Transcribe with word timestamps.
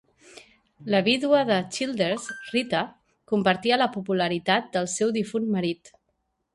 La 0.93 1.01
vídua 1.07 1.41
de 1.49 1.57
Childers, 1.75 2.25
Rita, 2.55 2.81
compartia 3.35 3.81
la 3.85 3.91
popularitat 4.01 4.77
del 4.79 4.93
seu 4.99 5.17
difunt 5.23 5.51
marit. 5.59 5.99